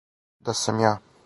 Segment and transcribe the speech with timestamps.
[0.49, 0.95] Да сам ја!